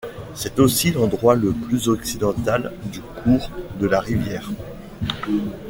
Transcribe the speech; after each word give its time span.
C'est 0.33 0.57
aussi 0.59 0.89
l'endroit 0.89 1.35
le 1.35 1.53
plus 1.53 1.87
occidental 1.87 2.73
du 2.85 3.01
cours 3.03 3.51
de 3.79 3.85
la 3.85 3.99
rivière. 3.99 4.49